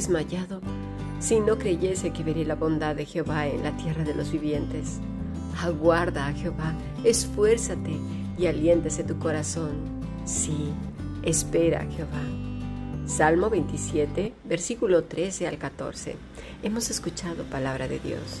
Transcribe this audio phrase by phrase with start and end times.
[0.00, 0.62] desmayado
[1.18, 4.98] si no creyese que veré la bondad de Jehová en la tierra de los vivientes.
[5.62, 6.72] Aguarda a Jehová,
[7.04, 7.98] esfuérzate
[8.38, 9.72] y aliéntese tu corazón.
[10.24, 10.72] Sí,
[11.22, 12.22] espera a Jehová.
[13.04, 16.16] Salmo 27, versículo 13 al 14.
[16.62, 18.40] Hemos escuchado palabra de Dios.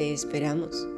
[0.00, 0.88] Te esperamos.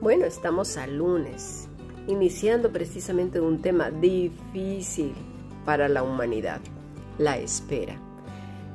[0.00, 1.68] Bueno, estamos a lunes,
[2.08, 5.12] iniciando precisamente un tema difícil
[5.64, 6.60] para la humanidad,
[7.18, 8.00] la espera,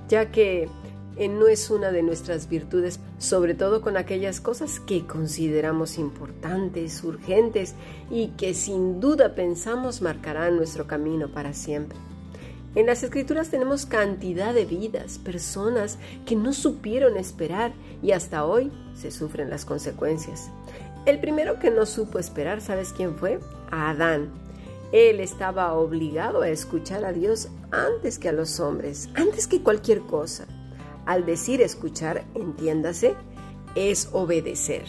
[0.07, 0.69] ya que
[1.17, 7.75] no es una de nuestras virtudes, sobre todo con aquellas cosas que consideramos importantes, urgentes
[8.09, 11.97] y que sin duda pensamos marcarán nuestro camino para siempre.
[12.73, 18.71] En las escrituras tenemos cantidad de vidas, personas que no supieron esperar y hasta hoy
[18.95, 20.49] se sufren las consecuencias.
[21.05, 23.39] El primero que no supo esperar, ¿sabes quién fue?
[23.71, 24.29] Adán.
[24.93, 30.01] Él estaba obligado a escuchar a Dios antes que a los hombres, antes que cualquier
[30.01, 30.47] cosa.
[31.11, 33.15] Al decir escuchar, entiéndase,
[33.75, 34.85] es obedecer.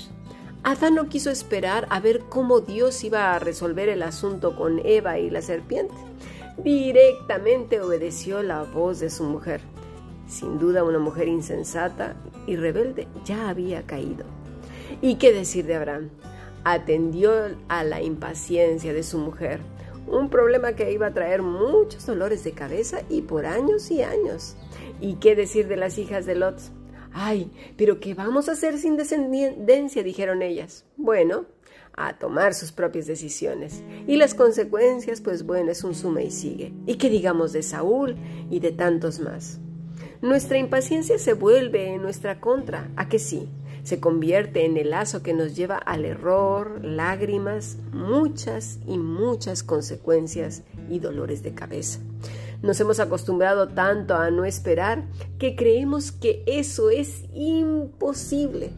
[0.62, 5.18] Adán no quiso esperar a ver cómo Dios iba a resolver el asunto con Eva
[5.18, 5.96] y la serpiente.
[6.58, 9.62] Directamente obedeció la voz de su mujer.
[10.28, 12.14] Sin duda una mujer insensata
[12.46, 14.24] y rebelde ya había caído.
[15.00, 16.10] ¿Y qué decir de Abraham?
[16.62, 17.32] Atendió
[17.66, 19.58] a la impaciencia de su mujer,
[20.06, 24.54] un problema que iba a traer muchos dolores de cabeza y por años y años.
[25.02, 26.60] ¿Y qué decir de las hijas de Lot?
[27.12, 30.04] Ay, pero ¿qué vamos a hacer sin descendencia?
[30.04, 30.84] dijeron ellas.
[30.96, 31.46] Bueno,
[31.94, 33.82] a tomar sus propias decisiones.
[34.06, 36.72] Y las consecuencias, pues bueno, es un suma y sigue.
[36.86, 38.14] ¿Y qué digamos de Saúl
[38.48, 39.58] y de tantos más?
[40.22, 43.48] Nuestra impaciencia se vuelve en nuestra contra, ¿a que sí?
[43.82, 50.62] Se convierte en el lazo que nos lleva al error, lágrimas, muchas y muchas consecuencias
[50.88, 51.98] y dolores de cabeza.
[52.62, 55.04] Nos hemos acostumbrado tanto a no esperar
[55.38, 58.70] que creemos que eso es imposible,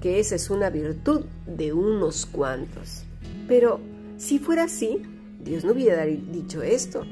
[0.00, 3.04] que esa es una virtud de unos cuantos.
[3.48, 3.80] Pero
[4.18, 5.02] si fuera así,
[5.40, 7.02] Dios no hubiera dicho esto.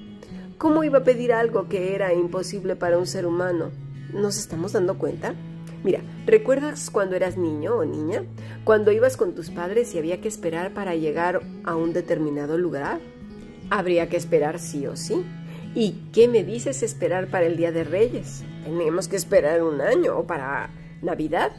[0.58, 3.70] ¿Cómo iba a pedir algo que era imposible para un ser humano?
[4.14, 5.34] ¿Nos estamos dando cuenta?
[5.82, 8.22] Mira, ¿recuerdas cuando eras niño o niña?
[8.62, 13.00] Cuando ibas con tus padres y había que esperar para llegar a un determinado lugar.
[13.70, 15.24] Habría que esperar sí o sí.
[15.74, 18.44] ¿Y qué me dices esperar para el Día de Reyes?
[18.64, 20.68] Tenemos que esperar un año o para
[21.00, 21.52] Navidad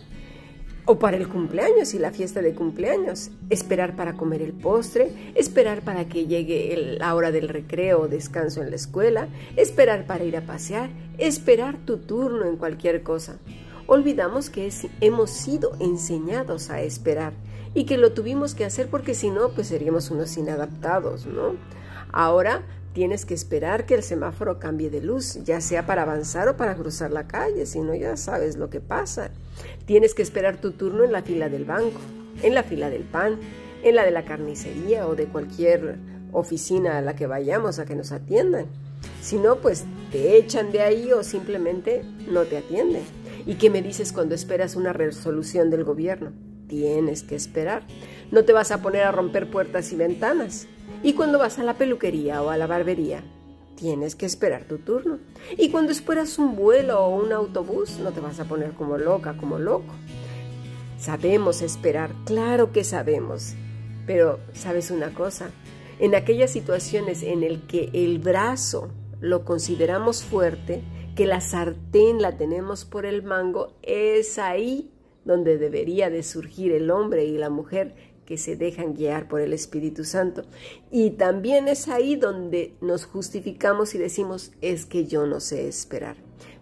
[0.86, 3.32] o para el cumpleaños y la fiesta de cumpleaños.
[3.50, 8.62] Esperar para comer el postre, esperar para que llegue la hora del recreo o descanso
[8.62, 13.40] en la escuela, esperar para ir a pasear, esperar tu turno en cualquier cosa.
[13.88, 17.34] Olvidamos que hemos sido enseñados a esperar
[17.74, 21.56] y que lo tuvimos que hacer porque si no, pues seríamos unos inadaptados, ¿no?
[22.12, 22.62] Ahora
[22.94, 26.76] Tienes que esperar que el semáforo cambie de luz, ya sea para avanzar o para
[26.76, 29.32] cruzar la calle, si no ya sabes lo que pasa.
[29.88, 32.00] Tienes que esperar tu turno en la fila del banco,
[32.44, 33.40] en la fila del pan,
[33.82, 35.98] en la de la carnicería o de cualquier
[36.32, 38.68] oficina a la que vayamos a que nos atiendan.
[39.22, 43.04] Si no, pues te echan de ahí o simplemente no te atienden.
[43.48, 46.32] ¿Y qué me dices cuando esperas una resolución del gobierno?
[46.68, 47.84] Tienes que esperar.
[48.32, 50.68] No te vas a poner a romper puertas y ventanas.
[51.02, 53.24] Y cuando vas a la peluquería o a la barbería,
[53.76, 55.20] tienes que esperar tu turno.
[55.58, 59.36] Y cuando esperas un vuelo o un autobús, no te vas a poner como loca,
[59.38, 59.94] como loco.
[60.98, 63.56] Sabemos esperar, claro que sabemos.
[64.08, 65.50] Pero, ¿sabes una cosa?
[66.00, 68.90] En aquellas situaciones en el que el brazo
[69.20, 70.84] lo consideramos fuerte,
[71.16, 74.92] que la sartén la tenemos por el mango, es ahí
[75.26, 79.54] donde debería de surgir el hombre y la mujer que se dejan guiar por el
[79.54, 80.44] Espíritu Santo.
[80.92, 86.18] Y también es ahí donde nos justificamos y decimos, es que yo no sé esperar.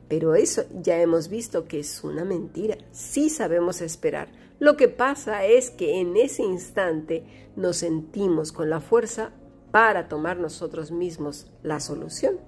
[0.07, 2.77] Pero eso ya hemos visto que es una mentira.
[2.91, 4.29] Sí sabemos esperar,
[4.59, 7.23] Lo que pasa es que en ese instante
[7.55, 9.31] nos sentimos con la fuerza
[9.71, 12.39] para tomar nosotros mismos la solución.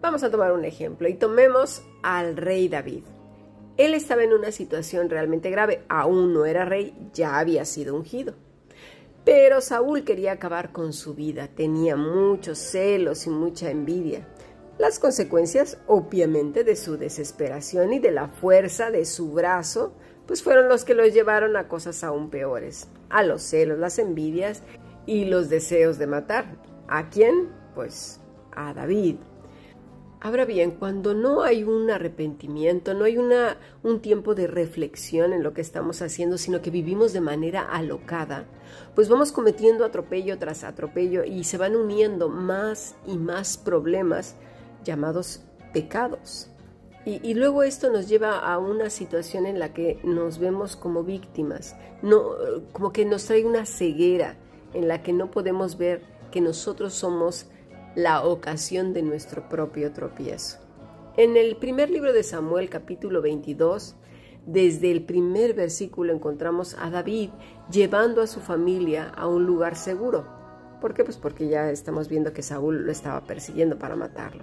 [0.00, 3.02] Vamos a tomar un ejemplo y tomemos al rey David.
[3.76, 8.34] Él estaba en una situación realmente grave, aún no era rey, ya había sido ungido.
[9.24, 14.28] Pero Saúl quería acabar con su vida, tenía muchos celos y mucha envidia.
[14.78, 19.94] Las consecuencias, obviamente, de su desesperación y de la fuerza de su brazo,
[20.26, 24.62] pues fueron los que los llevaron a cosas aún peores, a los celos, las envidias
[25.06, 26.56] y los deseos de matar.
[26.88, 27.50] ¿A quién?
[27.74, 28.20] Pues
[28.54, 29.16] a David.
[30.24, 35.42] Ahora bien, cuando no hay un arrepentimiento, no hay una, un tiempo de reflexión en
[35.42, 38.46] lo que estamos haciendo, sino que vivimos de manera alocada,
[38.94, 44.34] pues vamos cometiendo atropello tras atropello y se van uniendo más y más problemas
[44.82, 45.42] llamados
[45.74, 46.48] pecados.
[47.04, 51.76] Y, luego esto nos lleva a una situación en la que nos vemos como víctimas,
[52.00, 52.22] no,
[52.72, 54.38] como que nos trae una ceguera
[54.72, 56.00] en la que no podemos ver
[56.30, 57.44] que nosotros somos
[57.94, 60.58] la ocasión de nuestro propio tropiezo.
[61.16, 63.94] En el primer libro de Samuel capítulo 22,
[64.46, 67.30] desde el primer versículo encontramos a David
[67.70, 70.26] llevando a su familia a un lugar seguro.
[70.80, 71.04] ¿Por qué?
[71.04, 74.42] Pues porque ya estamos viendo que Saúl lo estaba persiguiendo para matarlo.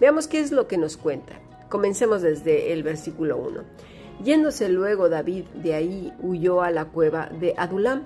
[0.00, 1.40] Veamos qué es lo que nos cuenta.
[1.68, 3.62] Comencemos desde el versículo 1.
[4.24, 8.02] Yéndose luego David de ahí huyó a la cueva de Adulam,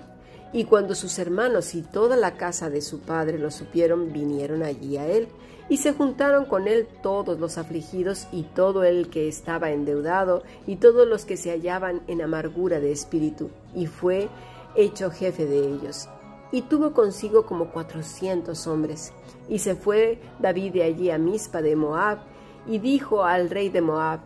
[0.53, 4.97] y cuando sus hermanos y toda la casa de su padre lo supieron, vinieron allí
[4.97, 5.27] a él,
[5.67, 10.75] y se juntaron con él todos los afligidos y todo el que estaba endeudado, y
[10.75, 14.29] todos los que se hallaban en amargura de espíritu, y fue
[14.75, 16.07] hecho jefe de ellos.
[16.51, 19.11] Y tuvo consigo como cuatrocientos hombres.
[19.49, 22.19] Y se fue David de allí a Mispa de Moab,
[22.67, 24.19] y dijo al rey de Moab,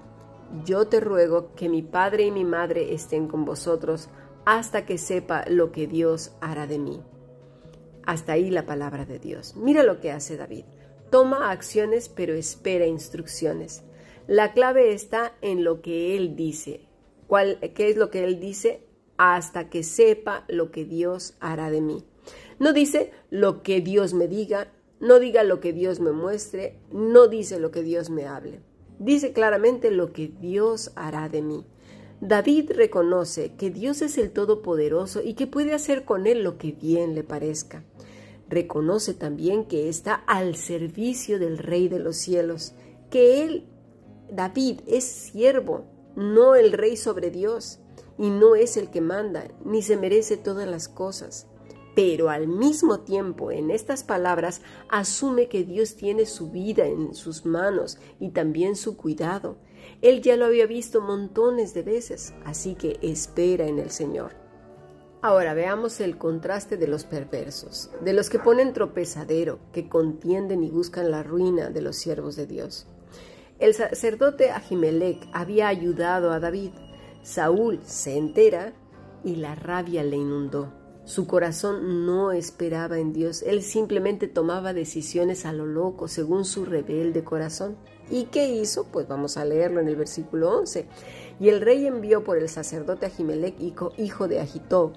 [0.65, 4.09] Yo te ruego que mi padre y mi madre estén con vosotros
[4.47, 7.01] hasta que sepa lo que Dios hará de mí.
[8.05, 9.57] Hasta ahí la palabra de Dios.
[9.57, 10.63] Mira lo que hace David.
[11.11, 13.83] Toma acciones pero espera instrucciones.
[14.25, 16.87] La clave está en lo que él dice.
[17.27, 18.87] ¿Cuál, ¿Qué es lo que él dice?
[19.17, 22.05] Hasta que sepa lo que Dios hará de mí.
[22.57, 24.71] No dice lo que Dios me diga,
[25.01, 28.61] no diga lo que Dios me muestre, no dice lo que Dios me hable.
[28.97, 31.65] Dice claramente lo que Dios hará de mí.
[32.19, 36.71] David reconoce que Dios es el Todopoderoso y que puede hacer con él lo que
[36.71, 37.83] bien le parezca.
[38.49, 42.73] Reconoce también que está al servicio del Rey de los cielos,
[43.11, 43.65] que él,
[44.31, 45.85] David, es siervo,
[46.15, 47.79] no el Rey sobre Dios,
[48.17, 51.47] y no es el que manda, ni se merece todas las cosas
[51.97, 57.43] pero al mismo tiempo en estas palabras asume que Dios tiene su vida en sus
[57.43, 59.57] manos y también su cuidado.
[60.01, 64.33] Él ya lo había visto montones de veces, así que espera en el Señor.
[65.21, 70.69] Ahora veamos el contraste de los perversos, de los que ponen tropezadero, que contienden y
[70.69, 72.87] buscan la ruina de los siervos de Dios.
[73.59, 76.71] El sacerdote Ahimelech había ayudado a David.
[77.23, 78.73] Saúl se entera
[79.23, 80.71] y la rabia le inundó.
[81.05, 86.65] Su corazón no esperaba en Dios, él simplemente tomaba decisiones a lo loco según su
[86.65, 87.77] rebelde corazón.
[88.09, 88.85] ¿Y qué hizo?
[88.85, 90.87] Pues vamos a leerlo en el versículo 11.
[91.39, 94.93] Y el rey envió por el sacerdote Ahimelech, hijo de Agitob,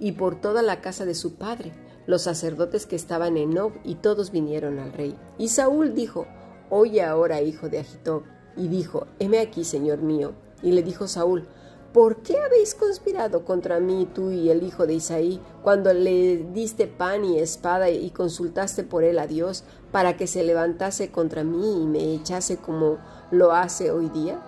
[0.00, 1.72] y por toda la casa de su padre,
[2.06, 5.16] los sacerdotes que estaban en Nob, y todos vinieron al rey.
[5.38, 6.26] Y Saúl dijo,
[6.70, 8.24] Oye ahora, hijo de Agitob.
[8.56, 10.32] Y dijo, Heme aquí, señor mío.
[10.62, 11.46] Y le dijo Saúl,
[11.92, 16.86] ¿Por qué habéis conspirado contra mí tú y el hijo de Isaí, cuando le diste
[16.86, 21.82] pan y espada y consultaste por él a Dios, para que se levantase contra mí
[21.82, 22.98] y me echase como
[23.30, 24.38] lo hace hoy día?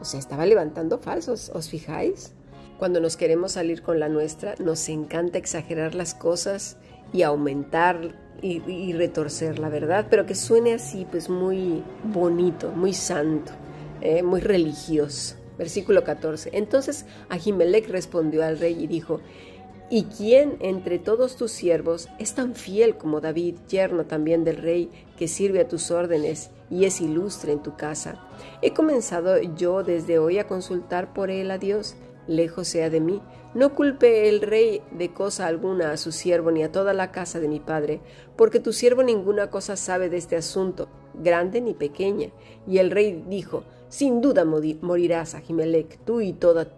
[0.00, 2.34] O sea, estaba levantando falsos, ¿os fijáis?
[2.78, 6.76] Cuando nos queremos salir con la nuestra, nos encanta exagerar las cosas
[7.10, 13.52] y aumentar y, retorcer la verdad, pero que suene así, pues muy bonito, muy santo,
[14.00, 15.41] eh, muy religioso.
[15.58, 16.50] Versículo 14.
[16.52, 19.20] Entonces Ahimelech respondió al rey y dijo,
[19.94, 24.90] ¿Y quién entre todos tus siervos es tan fiel como David, yerno también del rey,
[25.18, 28.26] que sirve a tus órdenes y es ilustre en tu casa?
[28.62, 33.20] He comenzado yo desde hoy a consultar por él a Dios, lejos sea de mí.
[33.52, 37.38] No culpe el rey de cosa alguna a su siervo ni a toda la casa
[37.38, 38.00] de mi padre,
[38.34, 42.30] porque tu siervo ninguna cosa sabe de este asunto, grande ni pequeña.
[42.66, 46.72] Y el rey dijo, sin duda morirás, Ahimelech, tú y toda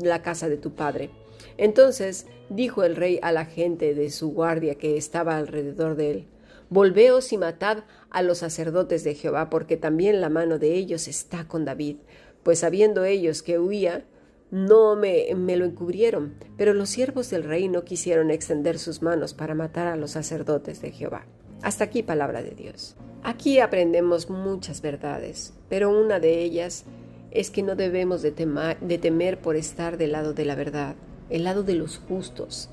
[0.00, 1.10] la casa de tu padre.
[1.58, 6.26] Entonces dijo el rey a la gente de su guardia que estaba alrededor de él,
[6.70, 11.46] Volveos y matad a los sacerdotes de Jehová, porque también la mano de ellos está
[11.46, 11.98] con David.
[12.42, 14.06] Pues sabiendo ellos que huía,
[14.50, 19.34] no me, me, lo encubrieron, pero los siervos del rey no quisieron extender sus manos
[19.34, 21.26] para matar a los sacerdotes de Jehová.
[21.60, 22.96] Hasta aquí palabra de Dios.
[23.26, 26.84] Aquí aprendemos muchas verdades, pero una de ellas
[27.30, 30.94] es que no debemos de, temer por estar del lado de la verdad,
[31.30, 32.68] el lado de los justos.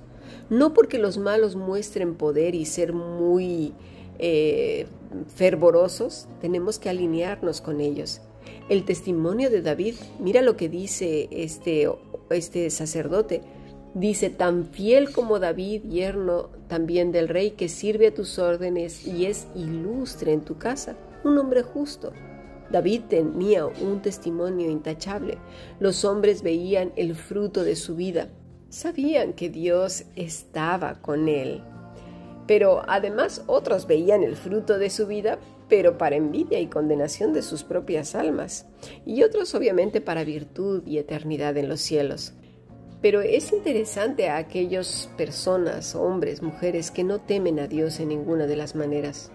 [0.50, 3.72] No porque los malos muestren poder y ser muy
[4.20, 4.88] eh,
[5.34, 8.20] fervorosos, tenemos que alinearnos con ellos.
[8.68, 11.90] El testimonio de David, mira lo que dice este,
[12.30, 13.42] este sacerdote,
[13.94, 19.26] dice, tan fiel como David, yerno también del rey, que sirve a tus órdenes y
[19.26, 22.14] es ilustre en tu casa, un hombre justo.
[22.72, 25.38] David tenía un testimonio intachable.
[25.80, 28.30] Los hombres veían el fruto de su vida.
[28.70, 31.62] Sabían que Dios estaba con él.
[32.48, 37.42] Pero además otros veían el fruto de su vida, pero para envidia y condenación de
[37.42, 38.66] sus propias almas,
[39.06, 42.34] y otros obviamente para virtud y eternidad en los cielos.
[43.02, 48.46] Pero es interesante a aquellas personas, hombres, mujeres, que no temen a Dios en ninguna
[48.46, 49.32] de las maneras.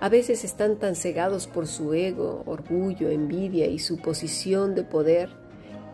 [0.00, 5.30] A veces están tan cegados por su ego, orgullo, envidia y su posición de poder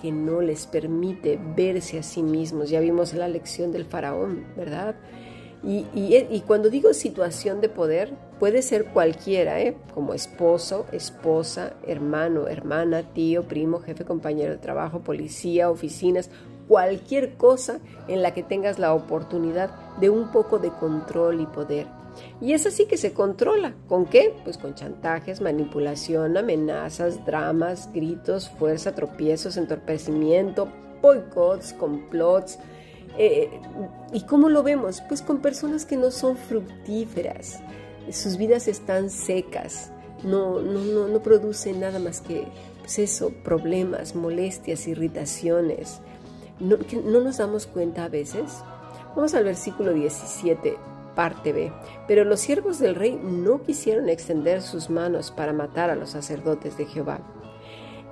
[0.00, 2.68] que no les permite verse a sí mismos.
[2.68, 4.96] Ya vimos la lección del faraón, ¿verdad?
[5.64, 9.76] Y, cuando digo situación de poder, puede ser cualquiera, ¿eh?
[9.94, 16.30] como esposo, esposa, hermano, hermana, tío, primo, jefe, compañero de trabajo, policía, oficinas,
[16.66, 17.78] cualquier cosa
[18.08, 21.86] en la que tengas la oportunidad de un poco de control y poder.
[22.40, 23.74] Y es así que se controla.
[23.88, 24.34] ¿Con qué?
[24.44, 30.68] Pues con chantajes, manipulación, amenazas, dramas, gritos, fuerza, tropiezos, entorpecimiento,
[31.00, 32.58] boicots, complots,
[33.18, 33.60] eh,
[34.12, 35.02] ¿Y cómo lo vemos?
[35.08, 37.60] Pues con personas que no son fructíferas,
[38.10, 39.90] sus vidas están secas,
[40.22, 42.46] no, no, no, producen nada más que
[42.80, 46.00] pues eso, problemas, molestias, irritaciones.
[46.60, 48.62] No, ¿No nos damos cuenta a veces?
[49.14, 50.76] Vamos al versículo 17,
[51.14, 51.72] parte B.
[52.06, 56.76] Pero los siervos del rey no quisieron extender sus manos para matar a los sacerdotes
[56.76, 57.20] de Jehová.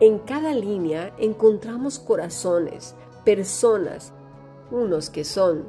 [0.00, 4.12] En cada línea encontramos corazones, personas
[4.70, 5.68] unos que son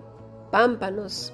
[0.52, 1.34] pámpanos,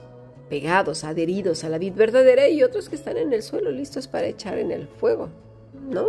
[0.50, 4.28] pegados, adheridos a la vid verdadera y otros que están en el suelo listos para
[4.28, 5.30] echar en el fuego,
[5.90, 6.08] ¿no?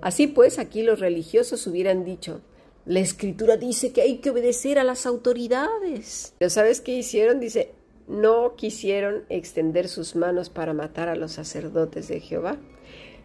[0.00, 2.40] Así pues, aquí los religiosos hubieran dicho,
[2.86, 6.34] la escritura dice que hay que obedecer a las autoridades.
[6.38, 7.40] Pero ¿sabes qué hicieron?
[7.40, 7.72] Dice,
[8.06, 12.58] no quisieron extender sus manos para matar a los sacerdotes de Jehová.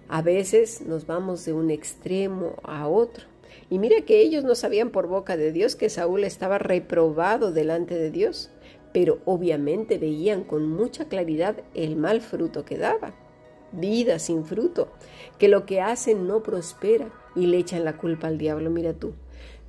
[0.07, 3.25] A veces nos vamos de un extremo a otro.
[3.69, 7.95] Y mira que ellos no sabían por boca de Dios que Saúl estaba reprobado delante
[7.95, 8.51] de Dios,
[8.93, 13.13] pero obviamente veían con mucha claridad el mal fruto que daba.
[13.71, 14.91] Vida sin fruto,
[15.37, 19.13] que lo que hacen no prospera y le echan la culpa al diablo, mira tú.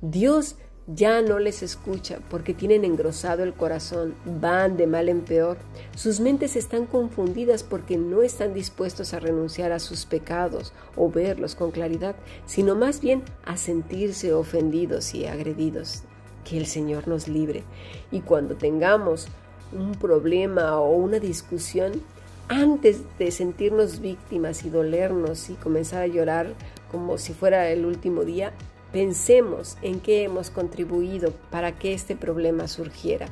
[0.01, 0.57] Dios
[0.87, 5.57] ya no les escucha porque tienen engrosado el corazón, van de mal en peor.
[5.95, 11.55] Sus mentes están confundidas porque no están dispuestos a renunciar a sus pecados o verlos
[11.55, 16.03] con claridad, sino más bien a sentirse ofendidos y agredidos.
[16.43, 17.63] Que el Señor nos libre.
[18.11, 19.27] Y cuando tengamos
[19.71, 22.01] un problema o una discusión,
[22.47, 26.53] antes de sentirnos víctimas y dolernos y comenzar a llorar
[26.91, 28.51] como si fuera el último día,
[28.91, 33.27] Pensemos en qué hemos contribuido para que este problema surgiera.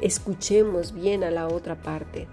[0.00, 2.26] Escuchemos bien a la otra parte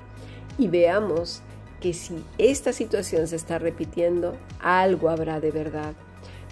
[0.57, 1.41] y veamos
[1.79, 5.93] que si esta situación se está repitiendo, algo habrá de verdad.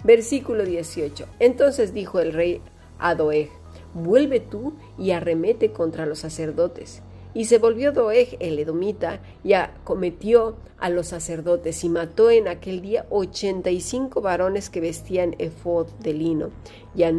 [0.04, 1.26] Versículo 18.
[1.40, 2.60] Entonces dijo el rey
[2.98, 3.50] a Doeg,
[3.92, 7.02] vuelve tú y arremete contra los sacerdotes
[7.34, 12.80] y se volvió Doeg el edomita y acometió a los sacerdotes y mató en aquel
[12.80, 16.50] día ochenta y cinco varones que vestían efod de lino.
[16.94, 17.12] Y a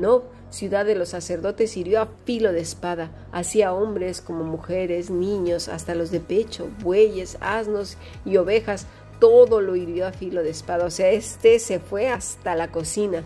[0.50, 5.96] ciudad de los sacerdotes, hirió a filo de espada, hacía hombres como mujeres, niños, hasta
[5.96, 8.86] los de pecho, bueyes, asnos y ovejas,
[9.20, 10.86] todo lo hirió a filo de espada.
[10.86, 13.24] O sea, este se fue hasta la cocina.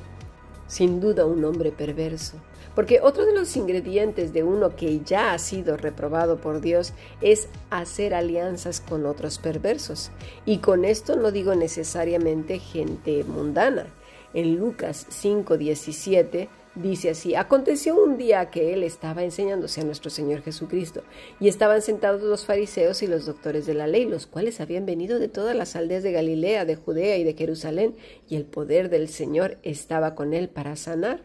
[0.68, 2.38] Sin duda un hombre perverso.
[2.76, 7.48] Porque otro de los ingredientes de uno que ya ha sido reprobado por Dios es
[7.70, 10.12] hacer alianzas con otros perversos.
[10.46, 13.88] Y con esto no digo necesariamente gente mundana.
[14.34, 20.42] En Lucas 5:17 dice así, aconteció un día que él estaba enseñándose a nuestro Señor
[20.42, 21.04] Jesucristo,
[21.40, 25.20] y estaban sentados los fariseos y los doctores de la ley, los cuales habían venido
[25.20, 27.96] de todas las aldeas de Galilea, de Judea y de Jerusalén,
[28.28, 31.22] y el poder del Señor estaba con él para sanar.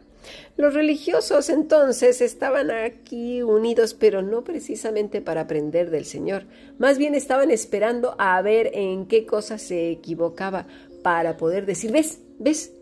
[0.56, 6.44] Los religiosos entonces estaban aquí unidos, pero no precisamente para aprender del Señor,
[6.78, 10.66] más bien estaban esperando a ver en qué cosa se equivocaba
[11.02, 12.72] para poder decir, ves, ves,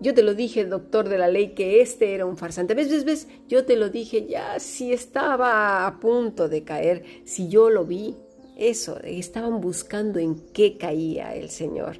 [0.00, 2.74] Yo te lo dije, doctor de la ley, que este era un farsante.
[2.74, 3.26] ¿Ves, ves, ves?
[3.48, 8.14] Yo te lo dije ya, si estaba a punto de caer, si yo lo vi.
[8.56, 11.98] Eso, estaban buscando en qué caía el Señor.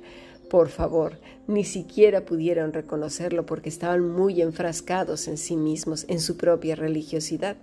[0.49, 6.39] Por favor, ni siquiera pudieron reconocerlo porque estaban muy enfrascados en sí mismos, en su
[6.39, 7.57] propia religiosidad.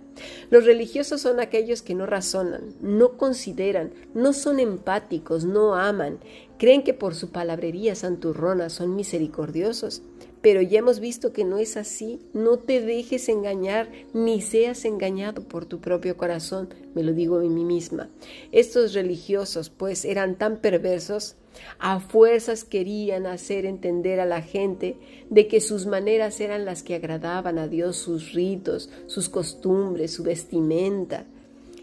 [0.50, 6.18] Los religiosos son aquellos que no razonan, no consideran, no son empáticos, no aman,
[6.58, 10.02] creen que por su palabrería santurrona son misericordiosos.
[10.42, 12.20] Pero ya hemos visto que no es así.
[12.32, 17.42] No te dejes engañar ni seas engañado por tu propio corazón, me lo digo a
[17.42, 18.10] mí misma.
[18.52, 21.34] Estos religiosos, pues, eran tan perversos
[21.78, 24.98] a fuerzas querían hacer entender a la gente
[25.30, 30.22] de que sus maneras eran las que agradaban a Dios, sus ritos, sus costumbres, su
[30.22, 31.24] vestimenta.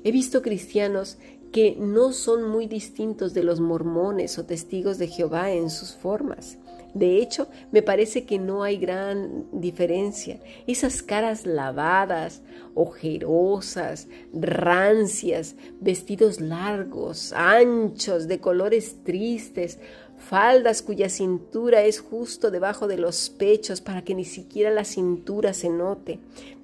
[0.04, 1.18] He visto cristianos
[1.52, 6.58] que no son muy distintos de los mormones o testigos de Jehová en sus formas.
[6.94, 10.40] De hecho, me parece que no hay gran diferencia.
[10.68, 12.44] Esas caras lavadas,
[12.76, 19.80] ojerosas, rancias, vestidos largos, anchos, de colores tristes,
[20.18, 25.54] faldas cuya cintura es justo debajo de los pechos para que ni siquiera la cintura
[25.54, 26.20] se note,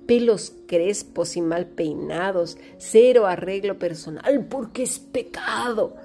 [0.06, 5.96] pelos crespos y mal peinados, cero arreglo personal, porque es pecado.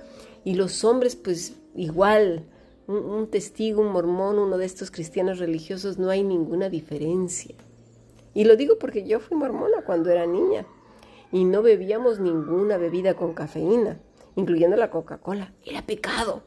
[0.45, 2.45] Y los hombres, pues igual,
[2.87, 7.55] un, testigo, un mormón, uno de estos cristianos religiosos, no hay ninguna diferencia.
[8.35, 10.67] Y lo digo porque yo fui mormona cuando era niña
[11.33, 14.01] y no bebíamos ninguna bebida con cafeína,
[14.37, 15.53] incluyendo la Coca-Cola.
[15.65, 16.43] Era pecado.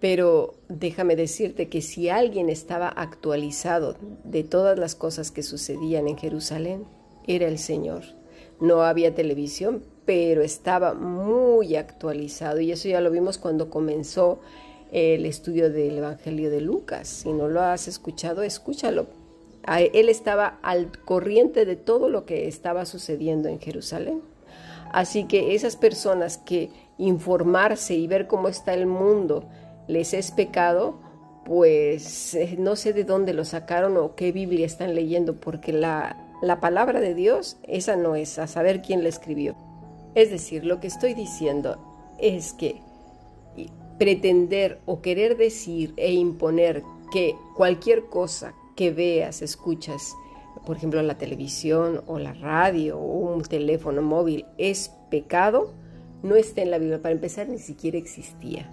[0.00, 6.16] Pero déjame decirte que si alguien estaba actualizado de todas las cosas que sucedían en
[6.16, 6.84] Jerusalén,
[7.26, 8.04] era el Señor.
[8.60, 14.40] No había televisión, pero estaba muy actualizado y eso ya lo vimos cuando comenzó
[14.92, 17.08] el estudio del Evangelio de Lucas.
[17.08, 19.06] Si no lo has escuchado, escúchalo.
[19.66, 24.22] Él estaba al corriente de todo lo que estaba sucediendo en Jerusalén.
[24.92, 29.44] Así que esas personas que informarse y ver cómo está el mundo
[29.86, 30.98] les es pecado,
[31.44, 36.16] pues eh, no sé de dónde lo sacaron o qué Biblia están leyendo, porque la,
[36.42, 39.56] la palabra de Dios, esa no es, a saber quién la escribió.
[40.14, 41.78] Es decir, lo que estoy diciendo
[42.18, 42.80] es que
[43.98, 50.14] pretender o querer decir e imponer que cualquier cosa que veas, escuchas,
[50.66, 55.72] por ejemplo la televisión o la radio o un teléfono móvil es pecado,
[56.22, 57.02] no está en la Biblia.
[57.02, 58.70] Para empezar, ni siquiera existía.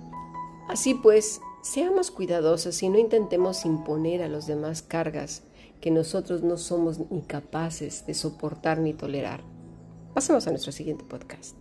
[0.67, 5.43] Así pues, seamos cuidadosos y no intentemos imponer a los demás cargas
[5.79, 9.43] que nosotros no somos ni capaces de soportar ni tolerar.
[10.13, 11.55] Pasemos a nuestro siguiente podcast.